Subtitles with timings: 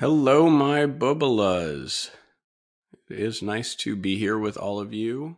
[0.00, 2.08] Hello, my bubbalas.
[3.10, 5.36] It is nice to be here with all of you.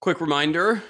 [0.00, 0.84] Quick reminder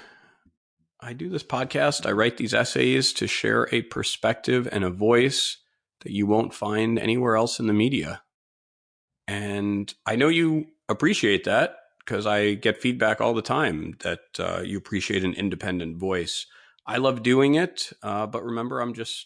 [0.99, 5.57] I do this podcast, I write these essays to share a perspective and a voice
[6.01, 8.21] that you won't find anywhere else in the media.
[9.27, 14.61] And I know you appreciate that because I get feedback all the time that uh,
[14.63, 16.45] you appreciate an independent voice.
[16.85, 19.25] I love doing it, uh, but remember, I'm just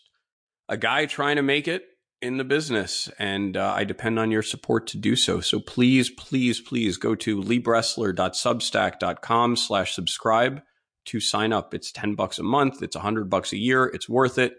[0.69, 1.83] a guy trying to make it
[2.21, 5.39] in the business and uh, I depend on your support to do so.
[5.39, 10.61] So please, please, please go to leebressler.substack.com slash subscribe
[11.05, 11.73] to sign up.
[11.73, 12.83] It's 10 bucks a month.
[12.83, 13.85] It's 100 bucks a year.
[13.85, 14.53] It's worth it.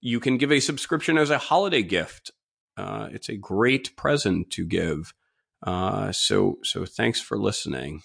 [0.00, 2.30] You can give a subscription as a holiday gift.
[2.76, 5.12] Uh, it's a great present to give.
[5.66, 8.02] Uh, so, so thanks for listening.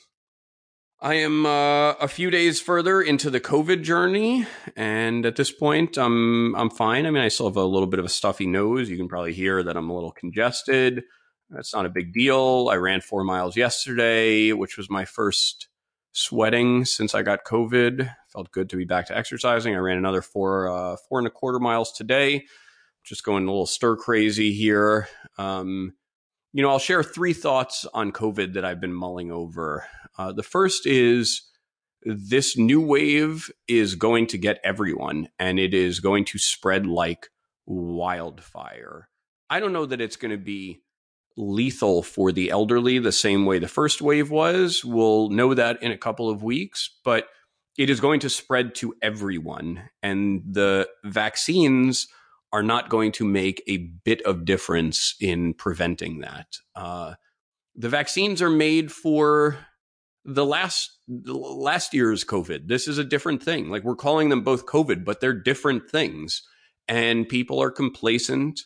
[1.04, 5.98] I am uh, a few days further into the COVID journey, and at this point,
[5.98, 7.06] I'm I'm fine.
[7.06, 8.90] I mean, I still have a little bit of a stuffy nose.
[8.90, 11.04] You can probably hear that I'm a little congested.
[11.50, 12.70] That's not a big deal.
[12.72, 15.68] I ran four miles yesterday, which was my first
[16.14, 18.10] sweating since I got COVID.
[18.32, 19.76] Felt good to be back to exercising.
[19.76, 22.46] I ran another four uh, four and a quarter miles today.
[23.04, 25.10] Just going a little stir crazy here.
[25.38, 25.96] Um,
[26.54, 29.86] you know, I'll share three thoughts on COVID that I've been mulling over.
[30.18, 31.42] Uh, the first is
[32.04, 37.30] this new wave is going to get everyone and it is going to spread like
[37.66, 39.10] wildfire.
[39.50, 40.82] I don't know that it's going to be
[41.36, 44.86] lethal for the elderly the same way the first wave was.
[44.86, 47.28] We'll know that in a couple of weeks, but
[47.78, 49.90] it is going to spread to everyone.
[50.04, 52.08] And the vaccines
[52.54, 56.48] are not going to make a bit of difference in preventing that.
[56.76, 57.16] Uh,
[57.76, 59.58] the vaccines are made for
[60.24, 62.68] the last last year's COVID.
[62.68, 63.70] This is a different thing.
[63.70, 66.44] Like we're calling them both COVID, but they're different things.
[66.88, 68.62] And people are complacent.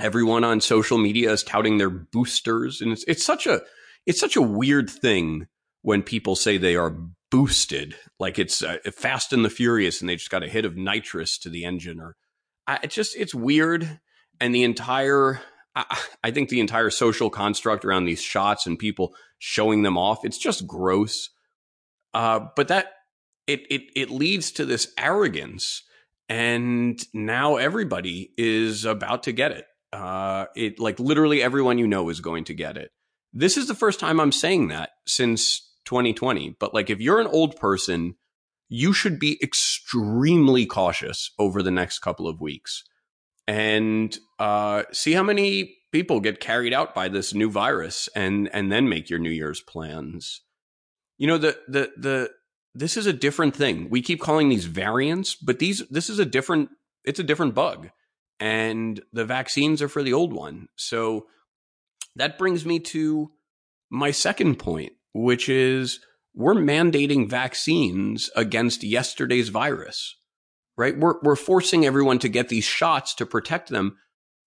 [0.00, 3.62] Everyone on social media is touting their boosters, and it's it's such a
[4.06, 5.46] it's such a weird thing
[5.82, 6.96] when people say they are
[7.30, 10.76] boosted, like it's uh, Fast and the Furious, and they just got a hit of
[10.76, 12.16] nitrous to the engine, or
[12.66, 14.00] I, it's just it's weird,
[14.40, 15.40] and the entire
[15.74, 20.24] I, I think the entire social construct around these shots and people showing them off,
[20.24, 21.30] it's just gross.
[22.12, 22.92] Uh, but that
[23.46, 25.82] it it it leads to this arrogance,
[26.28, 29.66] and now everybody is about to get it.
[29.92, 32.90] Uh, it like literally everyone you know is going to get it.
[33.32, 36.56] This is the first time I'm saying that since 2020.
[36.58, 38.14] But like, if you're an old person
[38.68, 42.84] you should be extremely cautious over the next couple of weeks.
[43.46, 48.72] And uh, see how many people get carried out by this new virus and and
[48.72, 50.40] then make your new year's plans.
[51.18, 52.30] You know the the the
[52.74, 53.88] this is a different thing.
[53.90, 56.70] We keep calling these variants but these this is a different
[57.04, 57.90] it's a different bug.
[58.40, 60.68] And the vaccines are for the old one.
[60.76, 61.26] So
[62.16, 63.30] that brings me to
[63.90, 66.00] my second point which is
[66.34, 70.16] we're mandating vaccines against yesterday's virus,
[70.76, 70.98] right?
[70.98, 73.96] We're, we're forcing everyone to get these shots to protect them,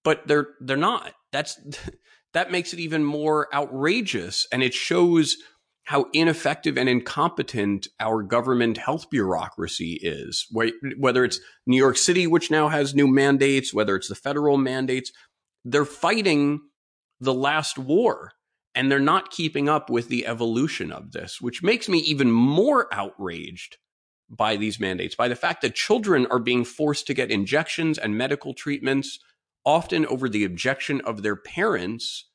[0.03, 1.13] but they're, they're not.
[1.31, 1.59] That's,
[2.33, 4.47] that makes it even more outrageous.
[4.51, 5.37] And it shows
[5.85, 10.45] how ineffective and incompetent our government health bureaucracy is.
[10.51, 15.13] Whether it's New York City, which now has new mandates, whether it's the federal mandates,
[15.63, 16.59] they're fighting
[17.21, 18.33] the last war
[18.77, 22.87] and they're not keeping up with the evolution of this, which makes me even more
[22.93, 23.77] outraged
[24.29, 28.15] by these mandates, by the fact that children are being forced to get injections and
[28.15, 29.17] medical treatments,
[29.65, 32.25] often over the objection of their parents,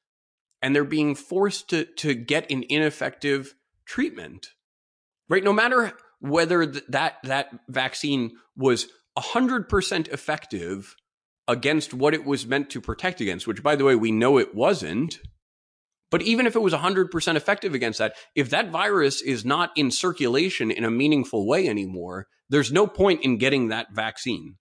[0.61, 3.55] and they're being forced to, to get an ineffective
[3.87, 4.49] treatment.
[5.29, 5.45] Right?
[5.45, 10.97] No matter whether th- that, that vaccine was 100% effective
[11.47, 14.57] against what it was meant to protect against, which, by the way, we know it
[14.57, 15.21] wasn't
[16.13, 19.91] but even if it was 100% effective against that, if that virus is not in
[19.91, 24.57] circulation in a meaningful way anymore, there's no point in getting that vaccine.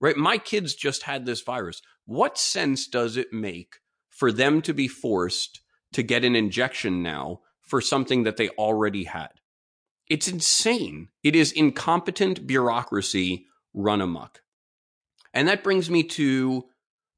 [0.00, 0.16] Right?
[0.16, 1.82] My kids just had this virus.
[2.06, 3.76] What sense does it make
[4.08, 5.60] for them to be forced
[5.92, 9.28] to get an injection now for something that they already had?
[10.08, 11.08] It's insane.
[11.22, 13.44] It is incompetent bureaucracy
[13.74, 14.40] run amok.
[15.34, 16.64] And that brings me to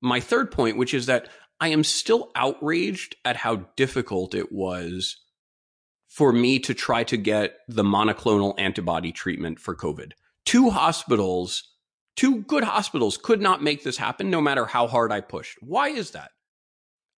[0.00, 1.28] my third point, which is that
[1.64, 5.16] I am still outraged at how difficult it was
[6.08, 10.12] for me to try to get the monoclonal antibody treatment for COVID.
[10.44, 11.62] Two hospitals,
[12.16, 15.56] two good hospitals could not make this happen no matter how hard I pushed.
[15.62, 16.32] Why is that?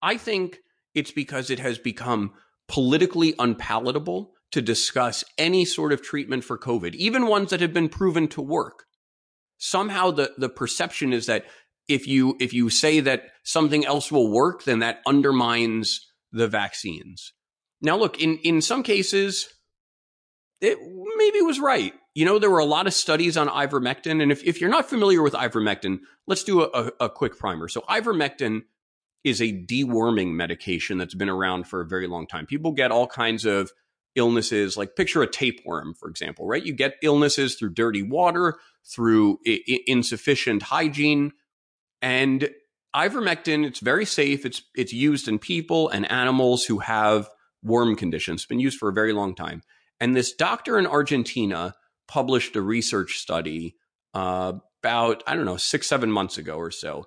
[0.02, 0.58] I think
[0.94, 2.35] it's because it has become
[2.69, 7.88] politically unpalatable to discuss any sort of treatment for COVID, even ones that have been
[7.88, 8.85] proven to work.
[9.56, 11.47] Somehow the, the perception is that
[11.89, 17.33] if you if you say that something else will work, then that undermines the vaccines.
[17.81, 19.49] Now, look in in some cases,
[20.61, 20.79] it
[21.17, 21.93] maybe was right.
[22.15, 24.89] You know, there were a lot of studies on ivermectin, and if if you're not
[24.89, 27.69] familiar with ivermectin, let's do a, a, quick primer.
[27.69, 28.63] So, ivermectin
[29.25, 32.47] is a deworming medication that's been around for a very long time.
[32.47, 33.73] People get all kinds of
[34.15, 36.65] illnesses, like picture a tapeworm, for example, right?
[36.65, 41.33] You get illnesses through dirty water, through I- insufficient hygiene,
[42.05, 42.49] and
[42.95, 43.65] ivermectin.
[43.65, 44.47] It's very safe.
[44.47, 47.29] It's it's used in people and animals who have
[47.62, 48.43] worm conditions.
[48.43, 49.62] It's been used for a very long time.
[49.99, 51.75] And this doctor in Argentina
[52.06, 53.75] published a research study
[54.12, 54.53] uh,
[54.83, 57.06] about I don't know six seven months ago or so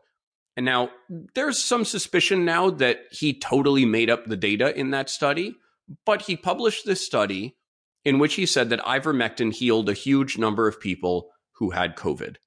[0.57, 0.89] and now
[1.35, 5.55] there's some suspicion now that he totally made up the data in that study,
[6.03, 7.55] but he published this study
[8.03, 12.37] in which he said that ivermectin healed a huge number of people who had COVID.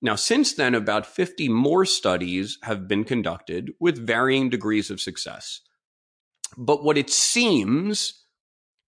[0.00, 5.60] Now, since then, about 50 more studies have been conducted with varying degrees of success.
[6.56, 8.24] But what it seems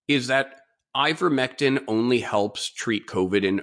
[0.07, 0.61] is that
[0.97, 3.62] ivermectin only helps treat COVID in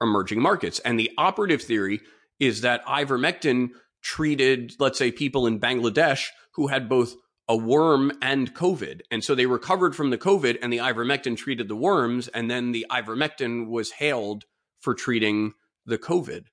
[0.00, 0.78] emerging markets.
[0.80, 2.00] And the operative theory
[2.38, 3.70] is that ivermectin
[4.02, 7.14] treated, let's say, people in Bangladesh who had both
[7.48, 9.00] a worm and COVID.
[9.10, 12.28] And so they recovered from the COVID and the ivermectin treated the worms.
[12.28, 14.44] And then the ivermectin was hailed
[14.80, 15.54] for treating
[15.86, 16.44] the COVID.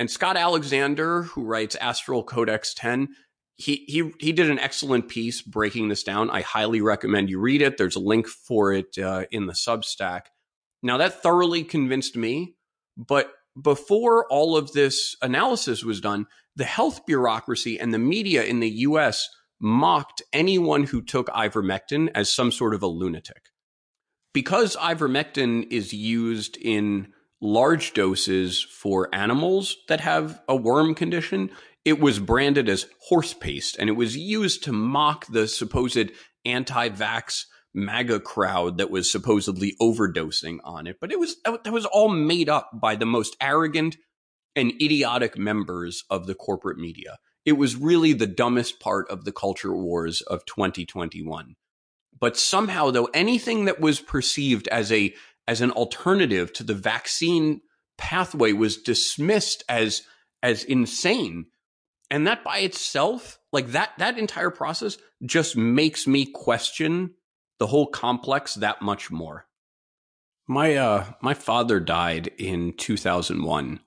[0.00, 3.08] And Scott Alexander, who writes Astral Codex 10,
[3.56, 6.30] he, he, he did an excellent piece breaking this down.
[6.30, 7.76] I highly recommend you read it.
[7.76, 10.22] There's a link for it uh, in the Substack.
[10.82, 12.54] Now, that thoroughly convinced me.
[12.96, 13.30] But
[13.60, 18.70] before all of this analysis was done, the health bureaucracy and the media in the
[18.70, 19.28] US
[19.60, 23.50] mocked anyone who took ivermectin as some sort of a lunatic.
[24.32, 31.50] Because ivermectin is used in large doses for animals that have a worm condition,
[31.84, 36.10] it was branded as horse paste and it was used to mock the supposed
[36.44, 40.96] anti vax MAGA crowd that was supposedly overdosing on it.
[41.00, 43.96] But it was, that was all made up by the most arrogant,
[44.56, 47.18] and idiotic members of the corporate media.
[47.44, 51.54] It was really the dumbest part of the culture wars of 2021.
[52.18, 55.14] But somehow, though, anything that was perceived as a
[55.50, 57.60] as an alternative to the vaccine
[57.98, 60.02] pathway was dismissed as
[60.42, 61.46] as insane.
[62.10, 67.14] And that by itself, like that that entire process just makes me question
[67.58, 69.46] the whole complex that much more.
[70.48, 73.80] My uh my father died in 2001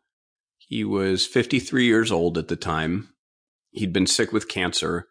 [0.73, 3.09] he was 53 years old at the time.
[3.71, 5.07] He'd been sick with cancer,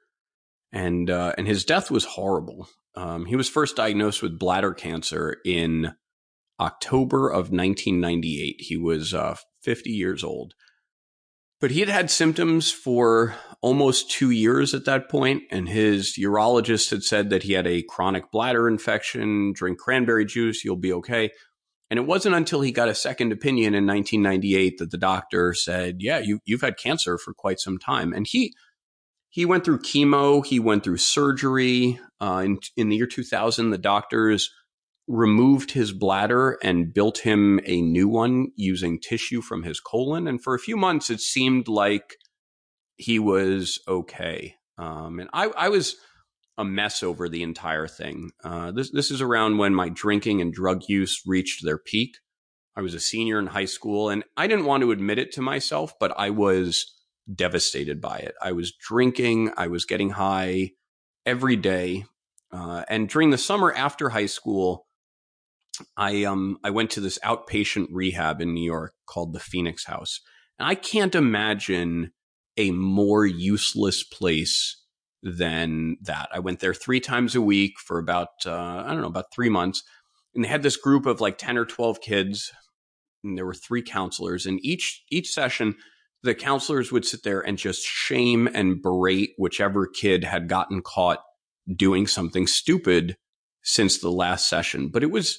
[0.73, 2.69] and uh, and his death was horrible.
[2.97, 5.95] Um, he was first diagnosed with bladder cancer in
[6.63, 8.57] October of 1998.
[8.61, 10.55] He was uh, 50 years old,
[11.61, 16.91] but he had had symptoms for almost two years at that point, and his urologist
[16.91, 19.53] had said that he had a chronic bladder infection.
[19.53, 21.31] Drink cranberry juice, you'll be okay.
[21.91, 25.97] And it wasn't until he got a second opinion in 1998 that the doctor said,
[26.01, 28.55] "Yeah, you you've had cancer for quite some time." And he
[29.29, 32.01] he went through chemo, he went through surgery.
[32.21, 34.51] Uh, in in the year 2000, the doctors
[35.09, 40.29] removed his bladder and built him a new one using tissue from his colon.
[40.29, 42.17] And for a few months, it seemed like
[42.97, 44.57] he was okay.
[44.79, 45.97] Um, and I, I was
[46.59, 48.31] a mess over the entire thing.
[48.45, 52.17] Uh, this this is around when my drinking and drug use reached their peak.
[52.77, 55.43] I was a senior in high school, and I didn't want to admit it to
[55.43, 56.95] myself, but I was
[57.33, 58.35] devastated by it.
[58.43, 60.71] I was drinking, I was getting high
[61.27, 62.05] every day,
[62.51, 64.87] uh, and during the summer after high school,
[65.97, 70.21] I um I went to this outpatient rehab in New York called the Phoenix House,
[70.59, 72.13] and I can't imagine
[72.57, 74.83] a more useless place
[75.23, 76.29] than that.
[76.33, 78.53] I went there three times a week for about, uh,
[78.85, 79.83] I don't know, about three months.
[80.35, 82.53] And they had this group of like 10 or 12 kids.
[83.23, 84.47] And there were three counselors.
[84.47, 85.77] And each, each session,
[86.23, 91.23] the counselors would sit there and just shame and berate whichever kid had gotten caught
[91.77, 93.17] doing something stupid
[93.63, 94.89] since the last session.
[94.89, 95.39] But it was,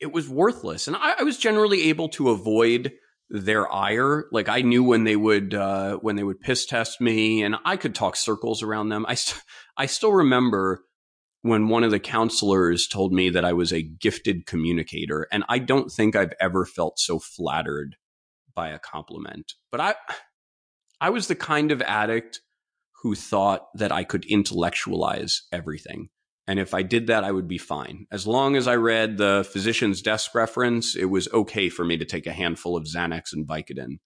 [0.00, 0.86] it was worthless.
[0.86, 2.92] And I, I was generally able to avoid
[3.28, 4.26] their ire.
[4.30, 7.76] Like I knew when they would uh, when they would piss test me, and I
[7.76, 9.04] could talk circles around them.
[9.08, 9.42] I st-
[9.76, 10.84] I still remember
[11.42, 15.58] when one of the counselors told me that I was a gifted communicator, and I
[15.58, 17.96] don't think I've ever felt so flattered
[18.54, 19.54] by a compliment.
[19.70, 19.94] But I
[21.00, 22.40] I was the kind of addict
[23.02, 26.08] who thought that I could intellectualize everything.
[26.48, 28.06] And if I did that, I would be fine.
[28.12, 32.04] As long as I read the physician's desk reference, it was okay for me to
[32.04, 33.98] take a handful of Xanax and Vicodin.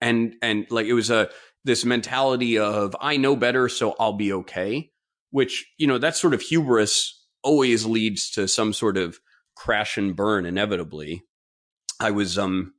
[0.00, 1.30] And, and like it was a,
[1.64, 4.90] this mentality of I know better, so I'll be okay,
[5.30, 9.20] which, you know, that sort of hubris always leads to some sort of
[9.54, 11.22] crash and burn inevitably.
[12.00, 12.74] I was, um,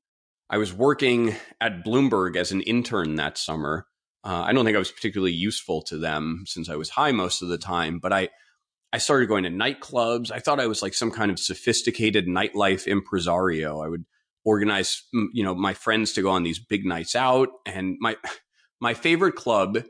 [0.50, 3.88] I was working at Bloomberg as an intern that summer.
[4.24, 7.42] Uh, I don't think I was particularly useful to them since I was high most
[7.42, 8.30] of the time, but I,
[8.94, 10.32] I started going to nightclubs.
[10.32, 13.82] I thought I was like some kind of sophisticated nightlife impresario.
[13.82, 14.06] I would
[14.44, 17.50] organize, you know, my friends to go on these big nights out.
[17.66, 18.18] And my,
[18.82, 19.84] my favorite club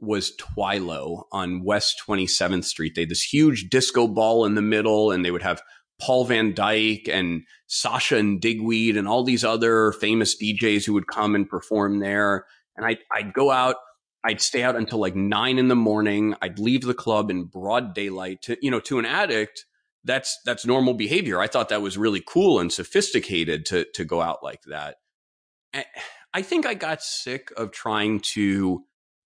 [0.00, 2.94] was Twilo on West 27th Street.
[2.94, 5.62] They had this huge disco ball in the middle and they would have
[5.98, 11.06] Paul Van Dyk and Sasha and Digweed and all these other famous DJs who would
[11.06, 12.44] come and perform there.
[12.76, 13.76] And I, I'd go out,
[14.26, 16.34] I'd stay out until like nine in the morning.
[16.42, 19.64] I'd leave the club in broad daylight to, you know, to an addict
[20.02, 21.40] that's that's normal behavior.
[21.40, 24.96] I thought that was really cool and sophisticated to to go out like that.
[26.34, 28.84] I think I got sick of trying to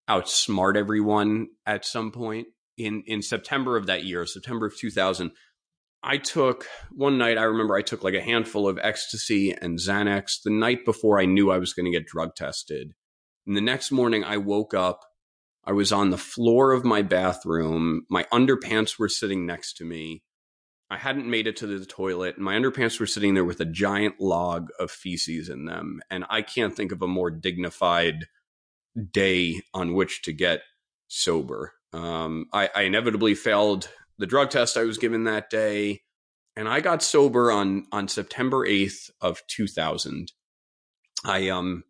[0.09, 5.30] outsmart everyone at some point in in September of that year, September of 2000.
[6.02, 10.42] I took one night, I remember I took like a handful of ecstasy and Xanax
[10.42, 12.95] the night before I knew I was going to get drug tested.
[13.50, 15.07] And the next morning I woke up,
[15.64, 20.23] I was on the floor of my bathroom, my underpants were sitting next to me.
[20.88, 22.38] I hadn't made it to the toilet.
[22.38, 26.00] My underpants were sitting there with a giant log of feces in them.
[26.09, 28.26] And I can't think of a more dignified
[29.11, 30.61] day on which to get
[31.09, 31.73] sober.
[31.92, 36.02] Um, I, I inevitably failed the drug test I was given that day.
[36.54, 40.30] And I got sober on, on September 8th of 2000.
[41.25, 41.83] I, um,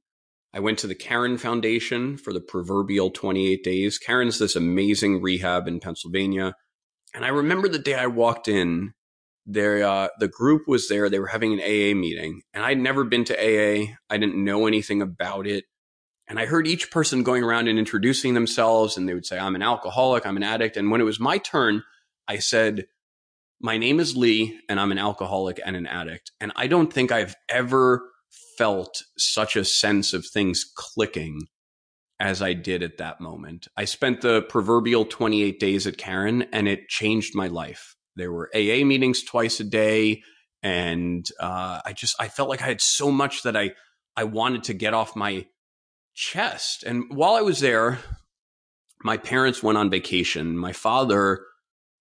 [0.53, 3.99] I went to the Caron Foundation for the proverbial 28 days.
[3.99, 6.55] Caron's this amazing rehab in Pennsylvania
[7.15, 8.93] and I remember the day I walked in,
[9.47, 11.09] there uh, the group was there.
[11.09, 13.95] They were having an AA meeting, and I'd never been to AA.
[14.09, 15.65] I didn't know anything about it.
[16.29, 19.57] And I heard each person going around and introducing themselves, and they would say, I'm
[19.57, 20.77] an alcoholic, I'm an addict.
[20.77, 21.83] And when it was my turn,
[22.29, 22.87] I said,
[23.61, 26.31] My name is Lee, and I'm an alcoholic and an addict.
[26.41, 28.09] And I don't think I've ever
[28.59, 31.41] felt such a sense of things clicking
[32.19, 33.67] as I did at that moment.
[33.77, 37.97] I spent the proverbial 28 days at Caron and it changed my life.
[38.17, 40.23] There were AA meetings twice a day.
[40.63, 43.73] And uh, I just, I felt like I had so much that I,
[44.15, 45.47] I wanted to get off my
[46.15, 46.83] chest.
[46.83, 47.99] And while I was there,
[49.03, 50.59] my parents went on vacation.
[50.59, 51.41] My father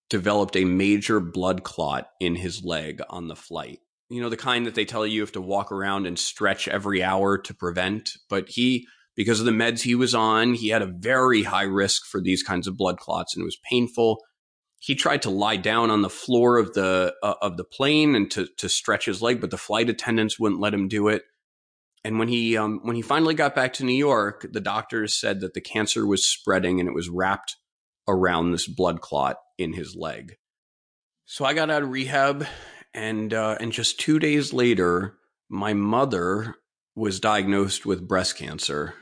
[0.10, 3.80] developed a major blood clot in his leg on the flight.
[4.10, 6.68] You know, the kind that they tell you you have to walk around and stretch
[6.68, 8.14] every hour to prevent.
[8.28, 8.88] But he,
[9.20, 10.54] because of the meds he was on.
[10.54, 13.60] He had a very high risk for these kinds of blood clots and it was
[13.70, 14.24] painful.
[14.80, 18.32] He tried to lie down on the floor of the uh, of the plane and
[18.32, 21.24] to to stretch his leg, but the flight attendants wouldn't let him do it.
[22.06, 25.42] And when he um, when he finally got back to New York, the doctors said
[25.42, 27.58] that the cancer was spreading and it was wrapped
[28.08, 30.38] around this blood clot in his leg.
[31.26, 32.48] So I got out of rehab,
[32.94, 35.16] and uh, and just two days later,
[35.50, 36.56] my mother
[36.96, 38.94] was diagnosed with breast cancer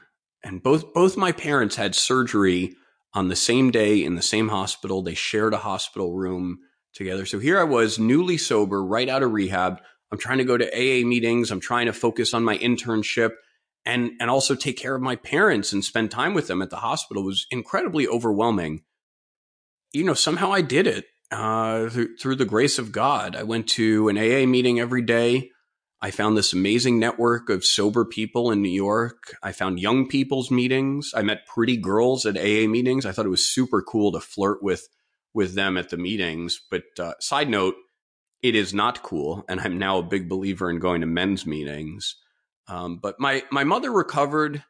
[0.44, 2.76] and both both my parents had surgery
[3.14, 5.02] on the same day in the same hospital.
[5.02, 6.60] They shared a hospital room
[6.94, 7.26] together.
[7.26, 9.80] So here I was, newly sober, right out of rehab.
[10.12, 11.52] I'm trying to go to AA meetings.
[11.52, 13.32] I'm trying to focus on my internship
[13.86, 16.78] and and also take care of my parents and spend time with them at the
[16.78, 18.84] hospital it was incredibly overwhelming.
[19.92, 23.36] You know, somehow I did it uh, through, through the grace of God.
[23.36, 25.52] I went to an AA meeting every day.
[26.00, 29.36] I found this amazing network of sober people in New York.
[29.42, 31.12] I found young people's meetings.
[31.16, 33.06] I met pretty girls at AA meetings.
[33.06, 34.88] I thought it was super cool to flirt with
[35.34, 36.62] with them at the meetings.
[36.70, 37.76] But uh, side note,
[38.44, 42.16] it is not cool, and I'm now a big believer in going to men's meetings.
[42.68, 44.64] Um, but my my mother recovered.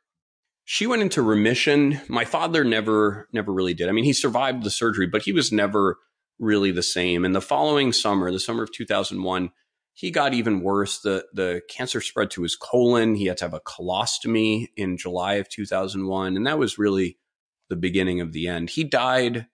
[0.63, 2.01] She went into remission.
[2.07, 3.89] My father never never really did.
[3.89, 5.97] I mean, he survived the surgery, but he was never
[6.39, 7.25] really the same.
[7.25, 9.51] And the following summer, the summer of 2001
[9.97, 10.99] he got even worse.
[10.99, 13.15] The the cancer spread to his colon.
[13.15, 17.17] He had to have a colostomy in July of 2001, and that was really
[17.67, 18.69] the beginning of the end.
[18.69, 19.47] He died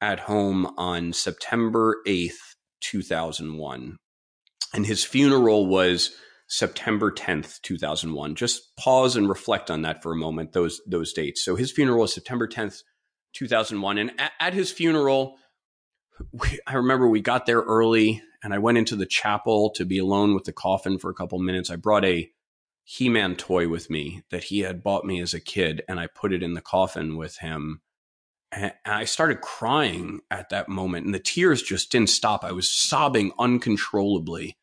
[0.00, 3.96] at home on September 8th, 2001.
[4.74, 6.10] And his funeral was
[6.48, 8.34] September 10th, 2001.
[8.34, 11.44] Just pause and reflect on that for a moment, those those dates.
[11.44, 12.82] So his funeral was September 10th,
[13.34, 13.98] 2001.
[13.98, 15.36] And at, at his funeral,
[16.32, 19.98] we, I remember we got there early and I went into the chapel to be
[19.98, 21.70] alone with the coffin for a couple minutes.
[21.70, 22.30] I brought a
[22.84, 26.06] He Man toy with me that he had bought me as a kid, and I
[26.06, 27.80] put it in the coffin with him.
[28.52, 32.44] And I started crying at that moment, and the tears just didn't stop.
[32.44, 34.58] I was sobbing uncontrollably.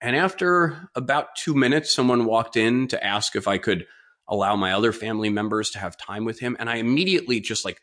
[0.00, 3.86] And after about two minutes, someone walked in to ask if I could
[4.26, 6.56] allow my other family members to have time with him.
[6.58, 7.80] And I immediately just like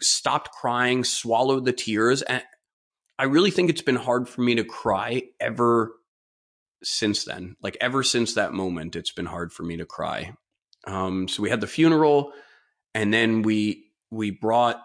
[0.00, 2.22] stopped crying, swallowed the tears.
[2.22, 2.42] And
[3.18, 5.92] I really think it's been hard for me to cry ever
[6.82, 7.56] since then.
[7.62, 10.32] Like ever since that moment, it's been hard for me to cry.
[10.86, 12.32] Um, so we had the funeral,
[12.94, 14.82] and then we we brought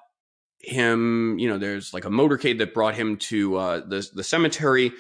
[0.60, 1.38] him.
[1.40, 4.92] You know, there's like a motorcade that brought him to uh, the the cemetery,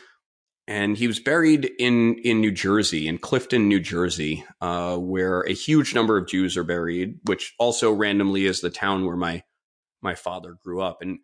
[0.67, 5.53] and he was buried in in New Jersey, in Clifton, New Jersey, uh, where a
[5.53, 9.43] huge number of Jews are buried, which also randomly is the town where my
[10.03, 11.01] my father grew up.
[11.01, 11.19] And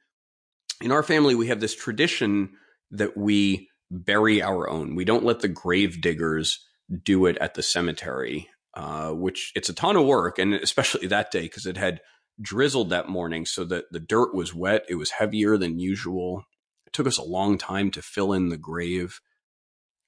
[0.81, 2.51] in our family, we have this tradition
[2.91, 4.95] that we bury our own.
[4.95, 6.65] We don't let the grave diggers
[7.03, 11.31] do it at the cemetery, uh, which it's a ton of work, and especially that
[11.31, 12.01] day because it had
[12.41, 14.85] drizzled that morning, so that the dirt was wet.
[14.87, 16.43] It was heavier than usual.
[16.85, 19.19] It took us a long time to fill in the grave.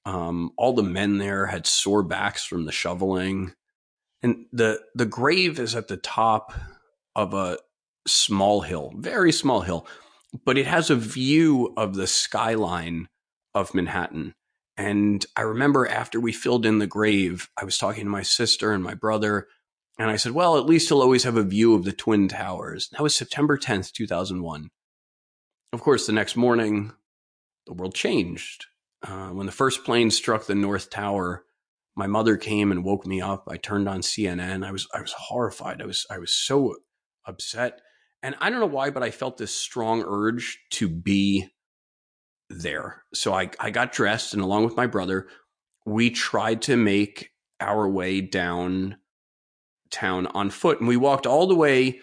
[0.04, 3.52] Um, all the men there had sore backs from the shoveling,
[4.22, 6.52] and the the grave is at the top
[7.14, 7.58] of a
[8.06, 9.86] small hill, very small hill,
[10.44, 13.08] but it has a view of the skyline
[13.54, 14.34] of Manhattan.
[14.76, 18.72] And I remember after we filled in the grave, I was talking to my sister
[18.72, 19.46] and my brother,
[19.98, 22.88] and I said, Well, at least he'll always have a view of the Twin Towers.
[22.92, 24.70] That was September 10th, 2001.
[25.72, 26.92] Of course, the next morning,
[27.66, 28.66] the world changed.
[29.02, 31.44] Uh, when the first plane struck the North Tower,
[31.94, 33.44] my mother came and woke me up.
[33.48, 34.64] I turned on CNN.
[34.64, 35.82] I was I was horrified.
[35.82, 36.76] I was I was so
[37.26, 37.80] upset.
[38.22, 41.48] And I don't know why, but I felt this strong urge to be
[42.48, 43.02] there.
[43.14, 45.26] So I, I got dressed and along with my brother,
[45.84, 48.96] we tried to make our way down
[49.90, 50.78] town on foot.
[50.78, 52.00] And we walked all the way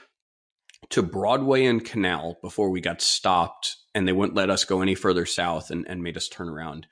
[0.90, 4.96] to Broadway and Canal before we got stopped and they wouldn't let us go any
[4.96, 6.88] further south and, and made us turn around.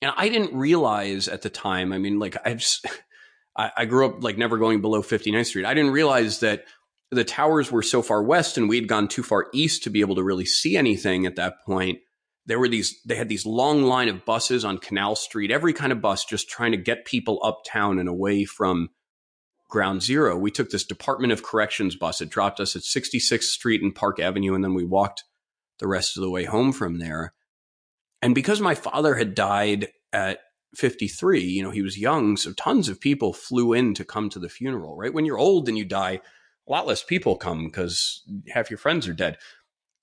[0.00, 2.86] And I didn't realize at the time, I mean, like I just,
[3.56, 5.66] I, I grew up like never going below 59th Street.
[5.66, 6.64] I didn't realize that
[7.10, 10.14] the towers were so far west and we'd gone too far east to be able
[10.14, 11.98] to really see anything at that point
[12.46, 15.92] there were these they had these long line of buses on canal street every kind
[15.92, 18.88] of bus just trying to get people uptown and away from
[19.68, 20.36] ground zero.
[20.36, 22.20] We took this department of corrections bus.
[22.20, 25.24] It dropped us at 66th street and park avenue and then we walked
[25.78, 27.34] the rest of the way home from there.
[28.20, 30.40] And because my father had died at
[30.74, 34.38] 53 you know he was young so tons of people flew in to come to
[34.38, 35.14] the funeral right?
[35.14, 36.20] When you're old and you die
[36.68, 39.38] a lot less people come because half your friends are dead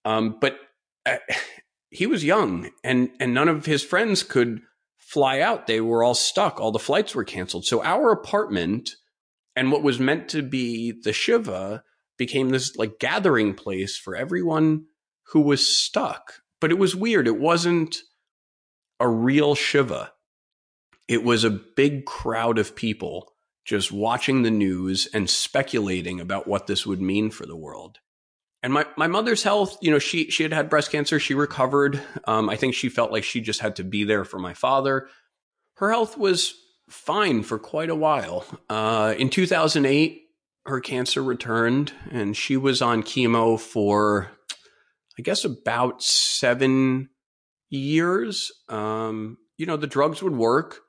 [0.05, 0.57] um, but
[1.05, 1.17] uh,
[1.89, 4.61] he was young and and none of his friends could
[5.05, 5.67] fly out.
[5.67, 6.59] They were all stuck.
[6.59, 7.65] All the flights were canceled.
[7.65, 8.95] So our apartment
[9.55, 11.83] and what was meant to be the Shiva
[12.17, 14.85] became this like gathering place for everyone
[15.27, 16.41] who was stuck.
[16.59, 17.27] But it was weird.
[17.27, 17.97] It wasn't
[18.99, 20.11] a real Shiva.
[21.07, 23.31] It was a big crowd of people
[23.65, 27.99] just watching the news and speculating about what this would mean for the world
[28.65, 31.19] and my, my mother's health, you know, she she had had breast cancer.
[31.19, 32.01] She recovered.
[32.25, 35.07] Um, I think she felt like she just had to be there for my father.
[35.75, 36.55] Her health was
[36.89, 38.43] fine for quite a while.
[38.67, 40.23] Uh, in 2008,
[40.65, 44.31] her cancer returned, and she was on chemo for,
[45.19, 47.09] I guess, about seven
[47.69, 48.51] years.
[48.67, 50.79] Um, you know, the drugs would work.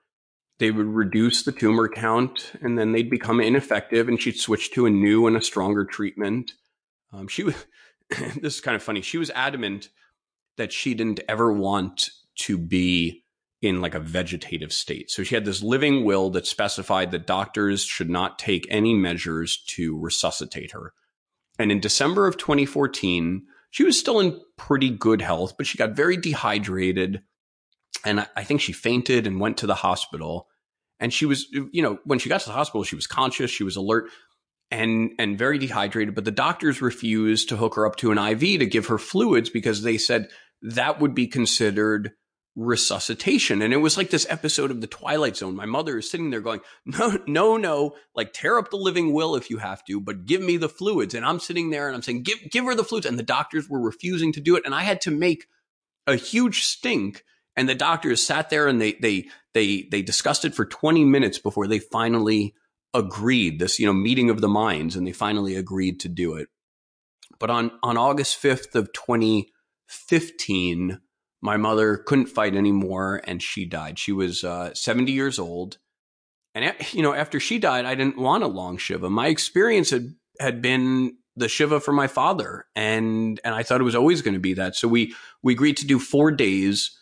[0.58, 4.86] They would reduce the tumor count, and then they'd become ineffective, and she'd switch to
[4.86, 6.52] a new and a stronger treatment.
[7.12, 7.54] Um, she was,
[8.40, 9.02] this is kind of funny.
[9.02, 9.90] She was adamant
[10.56, 13.24] that she didn't ever want to be
[13.62, 15.10] in like a vegetative state.
[15.10, 19.62] So she had this living will that specified that doctors should not take any measures
[19.68, 20.92] to resuscitate her.
[21.58, 25.96] And in December of 2014, she was still in pretty good health, but she got
[25.96, 27.22] very dehydrated.
[28.06, 30.46] And I think she fainted and went to the hospital.
[31.00, 33.64] And she was, you know, when she got to the hospital, she was conscious, she
[33.64, 34.08] was alert,
[34.70, 36.14] and and very dehydrated.
[36.14, 39.50] But the doctors refused to hook her up to an IV to give her fluids
[39.50, 40.28] because they said
[40.62, 42.12] that would be considered
[42.54, 43.60] resuscitation.
[43.60, 45.54] And it was like this episode of the twilight zone.
[45.54, 49.36] My mother is sitting there going no no no like tear up the living will
[49.36, 51.12] if you have to but give me the fluids.
[51.14, 53.04] And i'm sitting there and i'm saying give give her the fluids.
[53.04, 54.64] And the doctors were refusing to do it.
[54.64, 55.46] And i had to make
[56.06, 57.24] a huge stink
[57.56, 61.38] and the doctors sat there and they they they they discussed it for 20 minutes
[61.38, 62.54] before they finally
[62.96, 66.48] agreed this, you know, meeting of the minds, and they finally agreed to do it.
[67.38, 69.52] But on on August fifth of twenty
[69.86, 71.00] fifteen,
[71.42, 73.98] my mother couldn't fight anymore, and she died.
[73.98, 75.78] She was uh, seventy years old,
[76.54, 79.10] and you know, after she died, I didn't want a long shiva.
[79.10, 83.84] My experience had had been the shiva for my father, and and I thought it
[83.84, 84.76] was always going to be that.
[84.76, 86.96] So we we agreed to do four days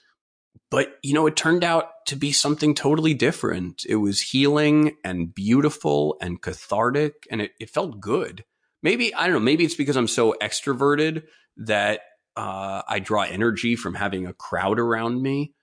[0.75, 3.87] but you know, it turned out to be something totally different.
[3.89, 8.45] It was healing and beautiful and cathartic, and it, it felt good.
[8.83, 9.39] Maybe I don't know.
[9.39, 11.27] Maybe it's because I'm so extroverted
[11.59, 12.01] that
[12.37, 15.55] uh, I draw energy from having a crowd around me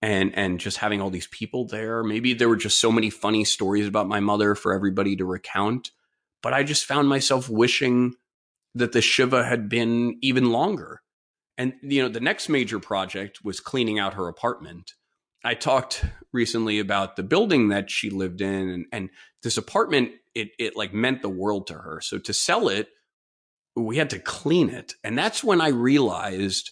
[0.00, 2.04] and and just having all these people there.
[2.04, 5.90] Maybe there were just so many funny stories about my mother for everybody to recount.
[6.44, 8.14] But I just found myself wishing
[8.76, 11.00] that the Shiva had been even longer.
[11.56, 14.92] And you know, the next major project was cleaning out her apartment.
[15.44, 19.10] I talked recently about the building that she lived in and, and
[19.42, 22.00] this apartment it it like meant the world to her.
[22.00, 22.88] So to sell it,
[23.76, 24.94] we had to clean it.
[25.04, 26.70] And that's when I realized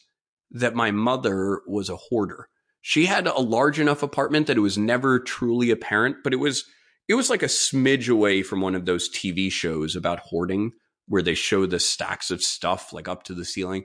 [0.52, 2.48] that my mother was a hoarder.
[2.80, 6.64] She had a large enough apartment that it was never truly apparent, but it was
[7.08, 10.72] it was like a smidge away from one of those TV shows about hoarding
[11.08, 13.84] where they show the stacks of stuff like up to the ceiling.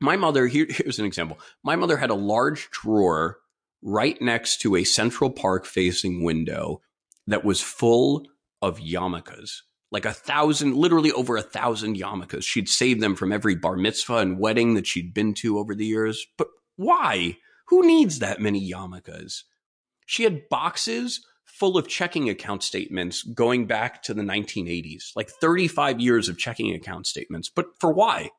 [0.00, 1.38] My mother, here, here's an example.
[1.62, 3.38] My mother had a large drawer
[3.82, 6.80] right next to a Central Park facing window
[7.26, 8.26] that was full
[8.60, 9.60] of yarmulkes
[9.94, 12.42] like a thousand, literally over a thousand yarmulkes.
[12.42, 15.86] She'd saved them from every bar mitzvah and wedding that she'd been to over the
[15.86, 16.26] years.
[16.36, 17.38] But why?
[17.68, 19.44] Who needs that many yarmulkes?
[20.04, 26.00] She had boxes full of checking account statements going back to the 1980s, like 35
[26.00, 27.48] years of checking account statements.
[27.48, 28.30] But for why?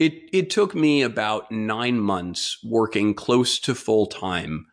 [0.00, 4.66] It, it took me about nine months working close to full time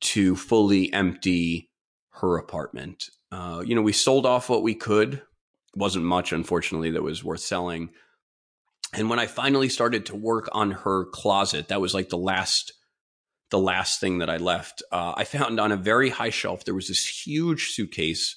[0.00, 1.70] to fully empty
[2.14, 3.08] her apartment.
[3.30, 5.14] Uh, you know, we sold off what we could.
[5.14, 5.22] It
[5.76, 7.90] wasn't much, unfortunately, that was worth selling.
[8.92, 12.72] And when I finally started to work on her closet, that was like the last,
[13.50, 14.82] the last thing that I left.
[14.90, 18.36] Uh, I found on a very high shelf there was this huge suitcase,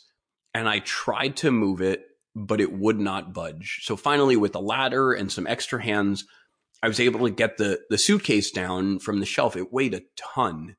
[0.53, 2.05] and I tried to move it,
[2.35, 3.81] but it would not budge.
[3.83, 6.25] So finally, with a ladder and some extra hands,
[6.83, 9.55] I was able to get the the suitcase down from the shelf.
[9.55, 10.75] It weighed a ton.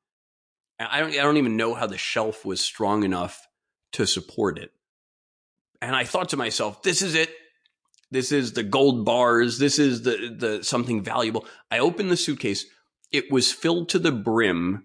[0.78, 3.46] I don't I don't even know how the shelf was strong enough
[3.92, 4.72] to support it.
[5.80, 7.30] And I thought to myself, this is it.
[8.10, 9.58] This is the gold bars.
[9.58, 11.46] This is the, the something valuable.
[11.70, 12.66] I opened the suitcase.
[13.10, 14.84] It was filled to the brim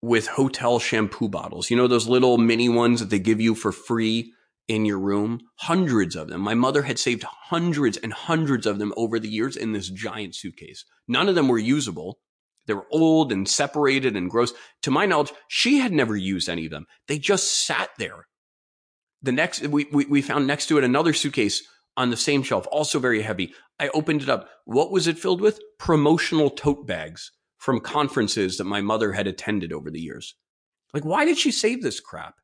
[0.00, 1.70] with hotel shampoo bottles.
[1.70, 4.32] You know, those little mini ones that they give you for free
[4.68, 5.40] in your room?
[5.56, 6.40] Hundreds of them.
[6.40, 10.34] My mother had saved hundreds and hundreds of them over the years in this giant
[10.34, 10.84] suitcase.
[11.08, 12.18] None of them were usable.
[12.66, 14.52] They were old and separated and gross.
[14.82, 16.86] To my knowledge, she had never used any of them.
[17.08, 18.26] They just sat there
[19.22, 21.62] the next, we, we, we found next to it another suitcase
[21.96, 23.54] on the same shelf, also very heavy.
[23.78, 24.48] I opened it up.
[24.64, 25.60] What was it filled with?
[25.78, 30.34] Promotional tote bags from conferences that my mother had attended over the years.
[30.92, 32.34] Like, why did she save this crap?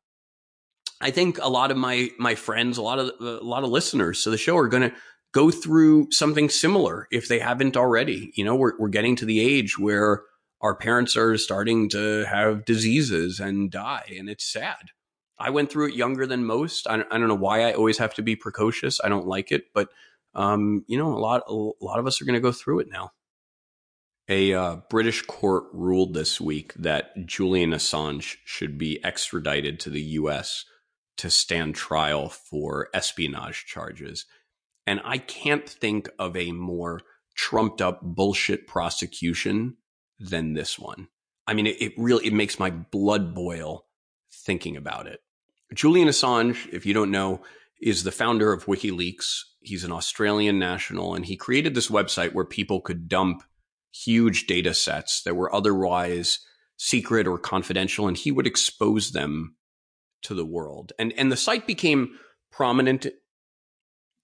[1.01, 4.23] I think a lot of my my friends, a lot of a lot of listeners
[4.23, 4.95] to the show are going to
[5.31, 8.31] go through something similar if they haven't already.
[8.35, 10.23] You know, we're we're getting to the age where
[10.61, 14.91] our parents are starting to have diseases and die, and it's sad.
[15.37, 16.85] I went through it younger than most.
[16.85, 18.99] I don't, I don't know why I always have to be precocious.
[19.01, 19.87] I don't like it, but
[20.35, 22.89] um, you know, a lot a lot of us are going to go through it
[22.91, 23.11] now.
[24.27, 30.01] A uh, British court ruled this week that Julian Assange should be extradited to the
[30.01, 30.65] U.S.
[31.19, 34.25] to stand trial for espionage charges,
[34.85, 37.01] and I can't think of a more
[37.35, 39.77] trumped up bullshit prosecution
[40.19, 41.07] than this one.
[41.47, 43.85] I mean, it, it really it makes my blood boil
[44.31, 45.21] thinking about it.
[45.73, 47.41] Julian Assange, if you don't know,
[47.81, 49.41] is the founder of WikiLeaks.
[49.61, 53.43] He's an Australian national, and he created this website where people could dump
[53.91, 56.39] huge data sets that were otherwise
[56.77, 59.55] secret or confidential, and he would expose them
[60.23, 60.93] to the world.
[60.99, 62.17] And and the site became
[62.51, 63.07] prominent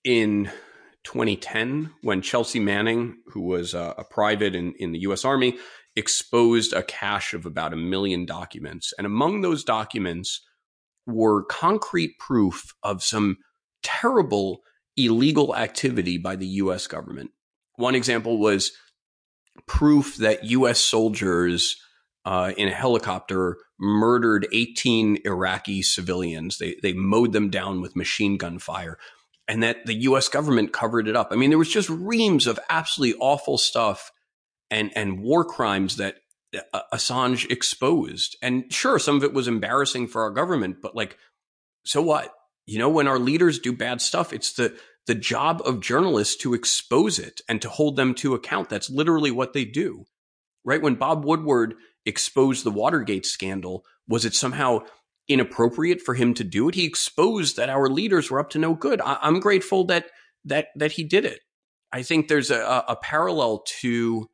[0.03, 0.51] in
[1.03, 5.23] 2010 when Chelsea Manning, who was a, a private in, in the U.S.
[5.23, 5.57] Army,
[5.95, 8.93] exposed a cache of about a million documents.
[8.97, 10.41] And among those documents
[11.07, 13.37] were concrete proof of some
[13.83, 14.61] terrible
[14.97, 17.31] illegal activity by the US government.
[17.75, 18.71] One example was
[19.67, 21.77] proof that US soldiers
[22.25, 26.57] uh, in a helicopter murdered 18 Iraqi civilians.
[26.57, 28.97] They, they mowed them down with machine gun fire
[29.47, 31.29] and that the US government covered it up.
[31.31, 34.11] I mean, there was just reams of absolutely awful stuff
[34.71, 36.15] and, and war crimes that
[36.73, 38.37] uh, Assange exposed.
[38.41, 41.17] And sure, some of it was embarrassing for our government, but like,
[41.85, 42.33] so what?
[42.65, 46.55] You know, when our leaders do bad stuff, it's the the job of journalists to
[46.55, 48.69] expose it and to hold them to account.
[48.69, 50.05] That's literally what they do.
[50.63, 50.81] Right?
[50.81, 54.79] When Bob Woodward exposed the Watergate scandal, was it somehow
[55.27, 56.75] inappropriate for him to do it?
[56.75, 59.01] He exposed that our leaders were up to no good.
[59.01, 60.07] I, am grateful that
[60.45, 61.39] that that he did it.
[61.91, 64.29] I think there's a, a parallel to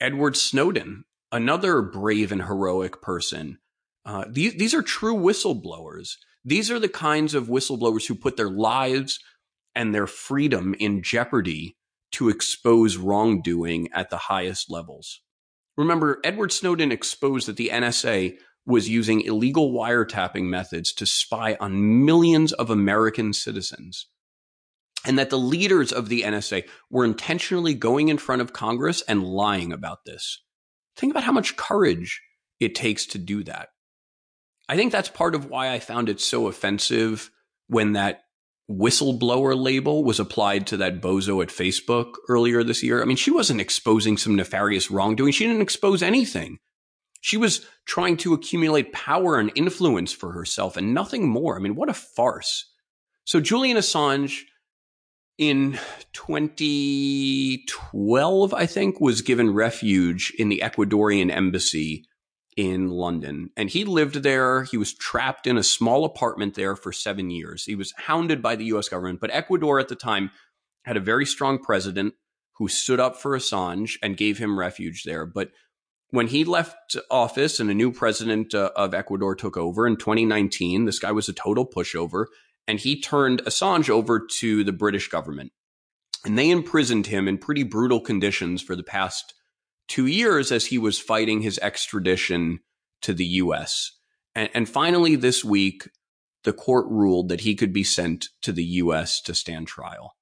[0.00, 3.58] Edward Snowden another brave and heroic person.
[4.04, 6.16] Uh, these, these are true whistleblowers.
[6.44, 9.20] These are the kinds of whistleblowers who put their lives
[9.74, 11.76] and their freedom in jeopardy
[12.12, 15.20] to expose wrongdoing at the highest levels.
[15.76, 22.04] Remember, Edward Snowden exposed that the NSA was using illegal wiretapping methods to spy on
[22.04, 24.06] millions of American citizens.
[25.04, 29.24] And that the leaders of the NSA were intentionally going in front of Congress and
[29.24, 30.42] lying about this.
[30.96, 32.20] Think about how much courage
[32.58, 33.68] it takes to do that.
[34.68, 37.30] I think that's part of why I found it so offensive
[37.66, 38.20] when that
[38.70, 43.02] whistleblower label was applied to that bozo at Facebook earlier this year.
[43.02, 45.32] I mean, she wasn't exposing some nefarious wrongdoing.
[45.32, 46.58] She didn't expose anything.
[47.20, 51.56] She was trying to accumulate power and influence for herself and nothing more.
[51.56, 52.70] I mean, what a farce.
[53.24, 54.42] So Julian Assange
[55.36, 55.78] in
[56.12, 62.06] 2012, I think, was given refuge in the Ecuadorian embassy
[62.60, 63.50] in London.
[63.56, 64.64] And he lived there.
[64.64, 67.64] He was trapped in a small apartment there for seven years.
[67.64, 70.30] He was hounded by the US government, but Ecuador at the time
[70.84, 72.14] had a very strong president
[72.56, 75.24] who stood up for Assange and gave him refuge there.
[75.24, 75.52] But
[76.10, 80.84] when he left office and a new president uh, of Ecuador took over in 2019,
[80.84, 82.26] this guy was a total pushover
[82.68, 85.52] and he turned Assange over to the British government.
[86.26, 89.32] And they imprisoned him in pretty brutal conditions for the past
[89.90, 92.60] two years as he was fighting his extradition
[93.02, 93.90] to the US.
[94.36, 95.90] And, and finally, this week,
[96.44, 100.14] the court ruled that he could be sent to the US to stand trial.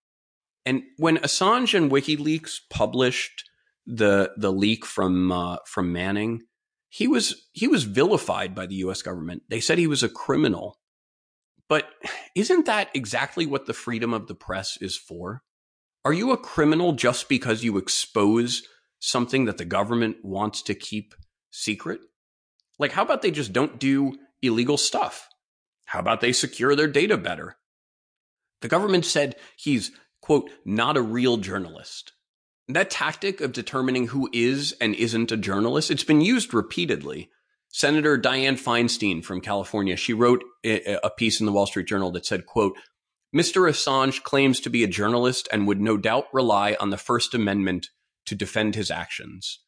[0.64, 3.44] And when Assange and WikiLeaks published
[3.87, 6.42] the the leak from uh, from Manning,
[6.88, 9.02] he was he was vilified by the U.S.
[9.02, 9.42] government.
[9.48, 10.78] They said he was a criminal,
[11.68, 11.88] but
[12.35, 15.42] isn't that exactly what the freedom of the press is for?
[16.04, 18.62] Are you a criminal just because you expose
[18.98, 21.14] something that the government wants to keep
[21.50, 22.00] secret?
[22.78, 25.28] Like, how about they just don't do illegal stuff?
[25.87, 27.56] How about they secure their data better?
[28.61, 32.12] The government said he's, quote, not a real journalist
[32.68, 37.30] that tactic of determining who is and isn't a journalist, it's been used repeatedly.
[37.70, 42.26] Senator Dianne Feinstein from California, she wrote a piece in the Wall Street Journal that
[42.26, 42.76] said, quote,
[43.34, 43.68] Mr.
[43.68, 47.88] Assange claims to be a journalist and would no doubt rely on the First Amendment
[48.29, 49.61] to defend his actions.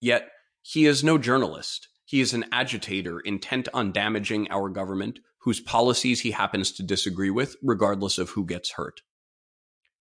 [0.00, 0.28] Yet,
[0.62, 1.88] he is no journalist.
[2.04, 7.30] He is an agitator intent on damaging our government, whose policies he happens to disagree
[7.30, 9.00] with, regardless of who gets hurt.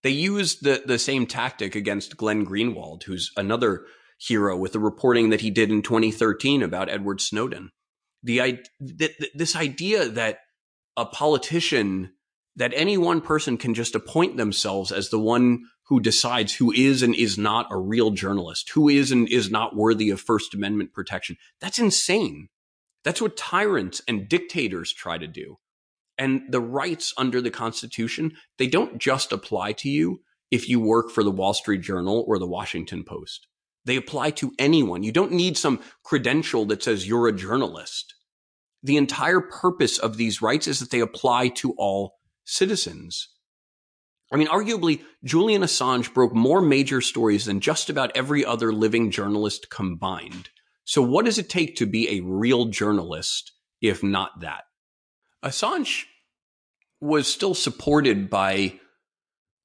[0.04, 3.86] They used the, the same tactic against Glenn Greenwald, who's another
[4.18, 7.72] hero with the reporting that he did in 2013 about Edward Snowden.
[8.24, 10.40] The, the, this idea that
[10.98, 12.14] a politician,
[12.56, 17.04] that any one person can just appoint themselves as the one who decides who is
[17.04, 20.94] and is not a real journalist, who is and is not worthy of First Amendment
[20.94, 21.36] protection.
[21.60, 22.48] That's insane.
[23.04, 25.58] That's what tyrants and dictators try to do.
[26.18, 31.12] And the rights under the Constitution, they don't just apply to you if you work
[31.12, 33.48] for the Wall Street Journal or the Washington Post.
[33.84, 35.04] They apply to anyone.
[35.04, 38.16] You don't need some credential that says you're a journalist.
[38.82, 42.14] The entire purpose of these rights is that they apply to all
[42.46, 43.28] citizens.
[44.32, 49.12] I mean, arguably, Julian Assange broke more major stories than just about every other living
[49.12, 50.50] journalist combined.
[50.86, 54.64] So what does it take to be a real journalist if not that?
[55.44, 56.06] Assange
[57.00, 58.80] was still supported by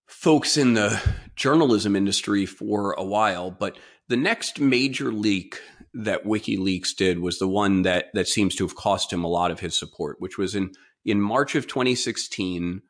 [0.07, 1.01] folks in the
[1.37, 3.77] journalism industry for a while, but
[4.09, 5.61] the next major leak
[5.93, 9.51] that WikiLeaks did was the one that that seems to have cost him a lot
[9.51, 10.73] of his support, which was in
[11.05, 12.83] in March of 2016,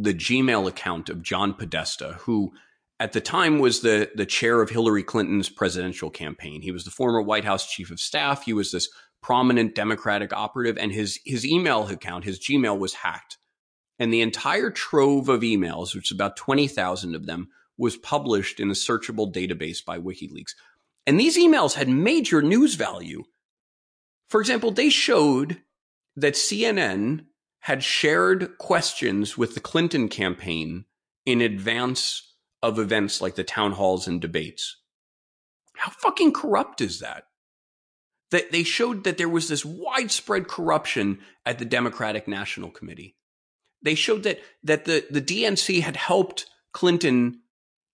[0.00, 2.52] the Gmail account of John Podesta, who
[3.00, 6.62] at the time was the the chair of Hillary Clinton's presidential campaign.
[6.62, 8.44] He was the former White House chief of staff.
[8.44, 8.88] He was this
[9.22, 13.38] prominent Democratic operative, and his his email account, his Gmail, was hacked
[13.98, 18.70] and the entire trove of emails, which is about 20,000 of them, was published in
[18.70, 20.54] a searchable database by WikiLeaks.
[21.06, 23.24] And these emails had major news value.
[24.28, 25.62] For example, they showed
[26.16, 27.24] that CNN
[27.60, 30.84] had shared questions with the Clinton campaign
[31.26, 34.76] in advance of events like the town halls and debates.
[35.76, 37.24] How fucking corrupt is that?
[38.30, 43.16] That they showed that there was this widespread corruption at the Democratic National Committee
[43.82, 47.40] they showed that that the the DNC had helped Clinton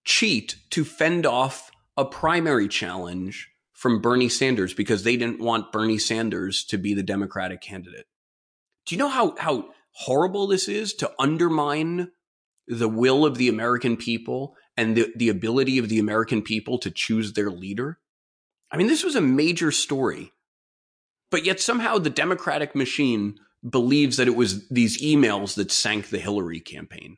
[0.04, 5.98] cheat to fend off a primary challenge from Bernie Sanders because they didn't want Bernie
[5.98, 8.06] Sanders to be the Democratic candidate.
[8.86, 12.10] Do you know how how horrible this is to undermine
[12.66, 16.90] the will of the American people and the, the ability of the American people to
[16.90, 17.98] choose their leader?
[18.70, 20.32] I mean, this was a major story.
[21.30, 26.18] But yet somehow the Democratic machine believes that it was these emails that sank the
[26.18, 27.16] Hillary campaign.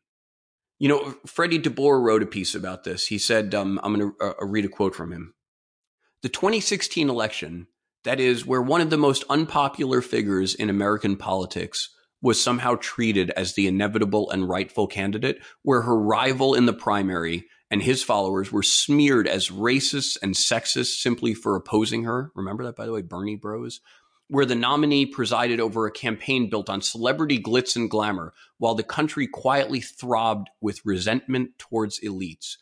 [0.78, 3.06] You know, Freddie DeBoer wrote a piece about this.
[3.06, 5.34] He said, um, I'm going to uh, read a quote from him.
[6.22, 7.66] The 2016 election,
[8.06, 11.90] that is, where one of the most unpopular figures in American politics
[12.22, 17.44] was somehow treated as the inevitable and rightful candidate, where her rival in the primary
[17.68, 22.30] and his followers were smeared as racist and sexist simply for opposing her.
[22.36, 23.80] Remember that, by the way, Bernie Bros?
[24.28, 28.84] Where the nominee presided over a campaign built on celebrity glitz and glamour, while the
[28.84, 32.54] country quietly throbbed with resentment towards elites.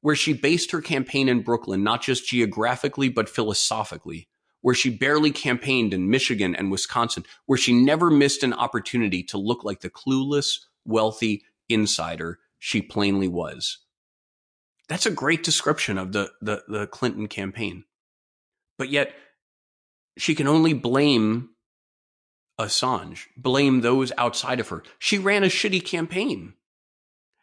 [0.00, 4.28] Where she based her campaign in Brooklyn, not just geographically, but philosophically.
[4.62, 9.38] Where she barely campaigned in Michigan and Wisconsin, where she never missed an opportunity to
[9.38, 13.78] look like the clueless, wealthy insider she plainly was.
[14.88, 17.84] That's a great description of the, the, the Clinton campaign.
[18.78, 19.14] But yet,
[20.16, 21.50] she can only blame
[22.58, 24.82] Assange, blame those outside of her.
[24.98, 26.54] She ran a shitty campaign.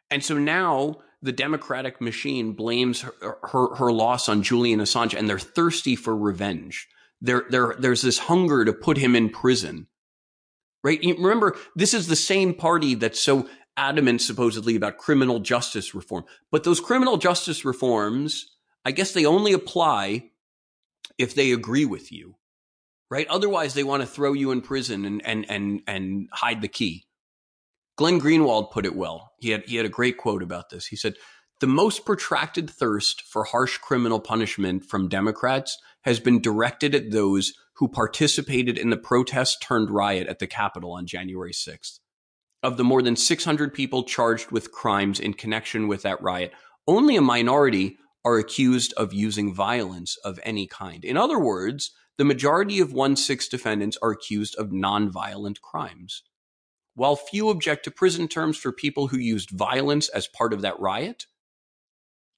[0.09, 5.29] And so now the Democratic machine blames her, her, her, loss on Julian Assange and
[5.29, 6.87] they're thirsty for revenge.
[7.23, 9.87] There, there, there's this hunger to put him in prison.
[10.83, 10.99] Right?
[11.01, 16.25] remember, this is the same party that's so adamant supposedly about criminal justice reform.
[16.51, 18.51] But those criminal justice reforms,
[18.85, 20.31] I guess they only apply
[21.17, 22.35] if they agree with you.
[23.09, 23.27] Right?
[23.27, 27.05] Otherwise they want to throw you in prison and and and and hide the key.
[27.95, 29.33] Glenn Greenwald put it well.
[29.39, 30.87] He had he had a great quote about this.
[30.87, 31.13] He said,
[31.59, 37.53] "The most protracted thirst for harsh criminal punishment from Democrats has been directed at those
[37.75, 41.99] who participated in the protest turned riot at the Capitol on January 6th
[42.63, 46.53] of the more than 600 people charged with crimes in connection with that riot,
[46.87, 51.03] only a minority are accused of using violence of any kind.
[51.03, 56.23] In other words, the majority of 1 6 defendants are accused of nonviolent crimes.
[56.95, 60.79] While few object to prison terms for people who used violence as part of that
[60.79, 61.25] riot,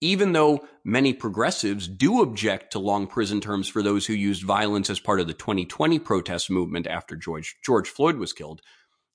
[0.02, 4.90] even though many progressives do object to long prison terms for those who used violence
[4.90, 8.62] as part of the 2020 protest movement after George, George Floyd was killed,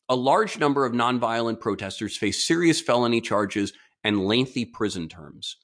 [0.09, 5.57] a large number of nonviolent protesters face serious felony charges and lengthy prison terms.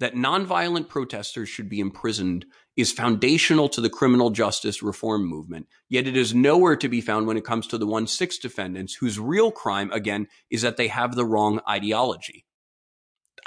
[0.00, 6.06] That nonviolent protesters should be imprisoned is foundational to the criminal justice reform movement, yet
[6.06, 9.18] it is nowhere to be found when it comes to the 1 6 defendants, whose
[9.18, 12.44] real crime, again, is that they have the wrong ideology.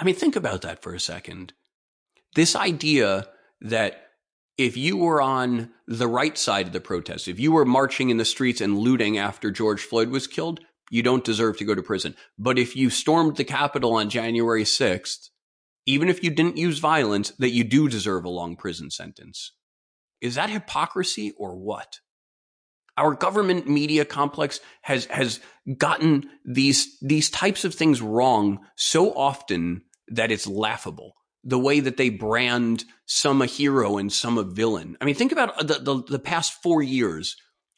[0.01, 1.53] I mean, think about that for a second.
[2.33, 3.27] This idea
[3.61, 4.07] that
[4.57, 8.17] if you were on the right side of the protest, if you were marching in
[8.17, 10.59] the streets and looting after George Floyd was killed,
[10.89, 12.15] you don't deserve to go to prison.
[12.39, 15.29] But if you stormed the Capitol on January 6th,
[15.85, 19.51] even if you didn't use violence, that you do deserve a long prison sentence.
[20.19, 21.99] Is that hypocrisy or what?
[22.97, 25.39] Our government media complex has, has
[25.77, 31.97] gotten these, these types of things wrong so often that it's laughable the way that
[31.97, 34.95] they brand some a hero and some a villain.
[35.01, 37.35] I mean, think about the, the, the past four years.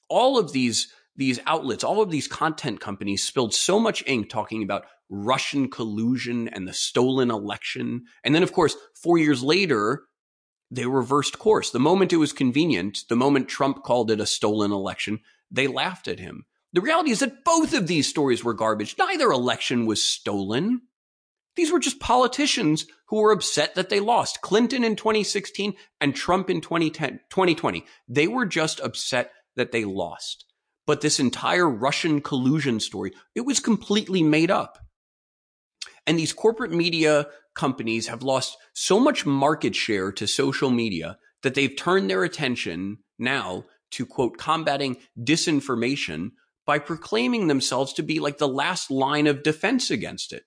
[0.10, 4.63] All of these these outlets, all of these content companies spilled so much ink talking
[4.63, 8.06] about Russian collusion and the stolen election.
[8.24, 10.06] And then, of course, four years later,
[10.72, 11.69] they reversed course.
[11.69, 15.19] The moment it was convenient, the moment Trump called it a stolen election,
[15.52, 16.46] they laughed at him.
[16.74, 18.96] The reality is that both of these stories were garbage.
[18.98, 20.82] Neither election was stolen.
[21.56, 24.42] These were just politicians who were upset that they lost.
[24.42, 27.86] Clinton in 2016 and Trump in 2010, 2020.
[28.08, 30.46] They were just upset that they lost.
[30.86, 34.80] But this entire Russian collusion story, it was completely made up.
[36.06, 41.56] And these corporate media companies have lost so much market share to social media that
[41.56, 46.32] they've turned their attention now to quote combating disinformation
[46.66, 50.44] by proclaiming themselves to be like the last line of defense against it.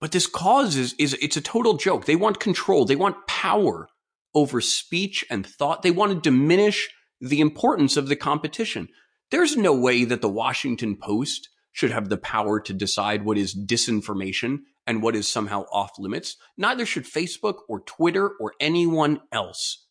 [0.00, 2.06] But this cause is, is it's a total joke.
[2.06, 2.84] They want control.
[2.84, 3.88] They want power
[4.34, 5.82] over speech and thought.
[5.82, 6.88] They want to diminish
[7.20, 8.88] the importance of the competition.
[9.30, 13.54] There's no way that the Washington Post should have the power to decide what is
[13.54, 16.36] disinformation and what is somehow off limits.
[16.56, 19.86] Neither should Facebook or Twitter or anyone else.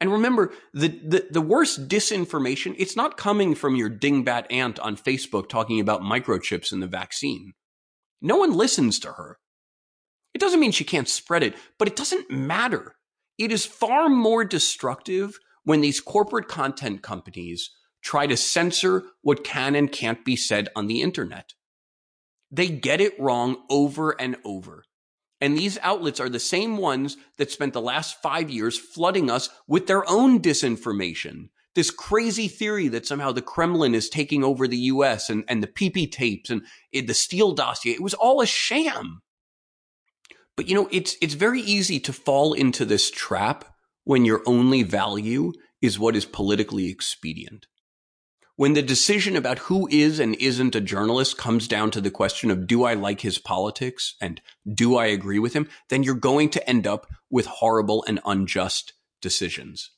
[0.00, 4.96] And remember, the, the, the worst disinformation, it's not coming from your dingbat aunt on
[4.96, 7.54] Facebook talking about microchips in the vaccine.
[8.20, 9.38] No one listens to her.
[10.34, 12.96] It doesn't mean she can't spread it, but it doesn't matter.
[13.38, 17.70] It is far more destructive when these corporate content companies
[18.02, 21.52] try to censor what can and can't be said on the internet.
[22.50, 24.84] They get it wrong over and over.
[25.40, 29.50] And these outlets are the same ones that spent the last five years flooding us
[29.68, 31.50] with their own disinformation.
[31.78, 35.68] This crazy theory that somehow the Kremlin is taking over the US and, and the
[35.68, 36.62] PP tapes and
[36.92, 37.92] the Steele dossier.
[37.92, 39.22] It was all a sham.
[40.56, 43.64] But you know, it's, it's very easy to fall into this trap
[44.02, 47.68] when your only value is what is politically expedient.
[48.56, 52.50] When the decision about who is and isn't a journalist comes down to the question
[52.50, 56.50] of do I like his politics and do I agree with him, then you're going
[56.50, 59.92] to end up with horrible and unjust decisions.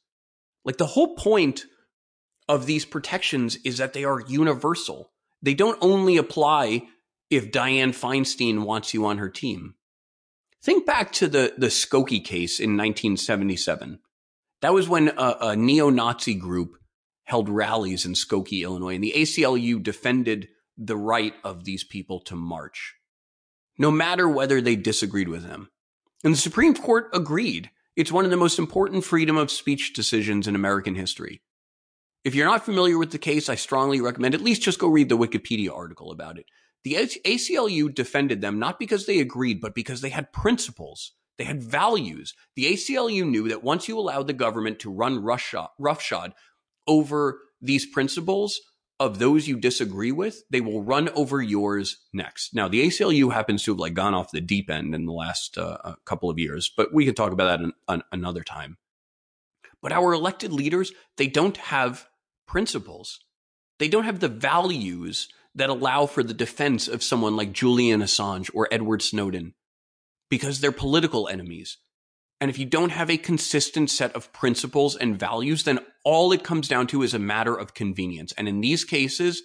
[0.63, 1.65] Like the whole point
[2.51, 5.13] of these protections is that they are universal.
[5.41, 6.83] They don't only apply
[7.31, 9.77] if Dianne Feinstein wants you on her team.
[10.61, 14.01] Think back to the, the Skokie case in 1977.
[14.63, 16.77] That was when a, a neo-Nazi group
[17.23, 22.35] held rallies in Skokie, Illinois, and the ACLU defended the right of these people to
[22.35, 22.97] march,
[23.79, 25.71] no matter whether they disagreed with them.
[26.25, 27.71] And the Supreme Court agreed.
[27.95, 31.43] It's one of the most important freedom of speech decisions in American history.
[32.25, 35.09] If you're not familiar with the case, I strongly recommend at least just go read
[35.09, 36.47] the Wikipedia article about it.
[36.85, 41.13] The ACLU defended them not because they agreed, but because they had principles.
[41.39, 42.35] They had values.
[42.57, 46.35] The ACLU knew that once you allowed the government to run roughshod
[46.87, 48.61] over these principles
[48.99, 52.55] of those you disagree with, they will run over yours next.
[52.55, 55.57] Now, the ACLU happens to have like gone off the deep end in the last
[55.57, 58.77] uh, couple of years, but we can talk about that an, an, another time.
[59.81, 62.07] But our elected leaders, they don't have
[62.51, 63.21] principles.
[63.79, 68.51] They don't have the values that allow for the defense of someone like Julian Assange
[68.53, 69.55] or Edward Snowden
[70.29, 71.79] because they're political enemies.
[72.41, 76.43] And if you don't have a consistent set of principles and values, then all it
[76.43, 78.33] comes down to is a matter of convenience.
[78.37, 79.43] And in these cases,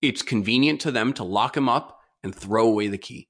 [0.00, 3.28] it's convenient to them to lock him up and throw away the key.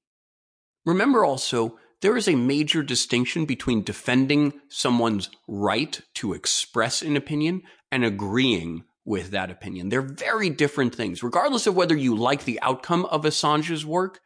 [0.85, 7.61] Remember also, there is a major distinction between defending someone's right to express an opinion
[7.91, 9.89] and agreeing with that opinion.
[9.89, 11.23] They're very different things.
[11.23, 14.19] Regardless of whether you like the outcome of Assange's work,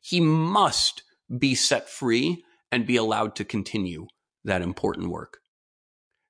[0.00, 1.02] he must
[1.38, 4.06] be set free and be allowed to continue
[4.44, 5.38] that important work.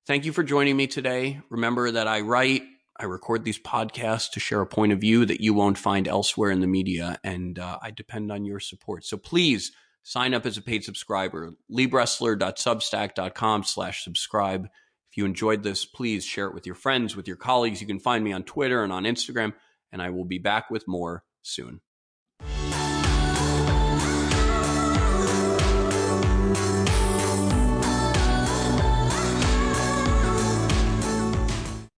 [0.06, 1.40] Thank you for joining me today.
[1.50, 2.62] Remember that I write,
[2.98, 6.50] I record these podcasts to share a point of view that you won't find elsewhere
[6.50, 9.04] in the media, and uh, I depend on your support.
[9.04, 9.72] So please
[10.08, 11.52] sign up as a paid subscriber.
[11.70, 14.64] LeeBressler.substack.com slash subscribe.
[15.10, 17.82] If you enjoyed this, please share it with your friends, with your colleagues.
[17.82, 19.52] You can find me on Twitter and on Instagram,
[19.92, 21.82] and I will be back with more soon.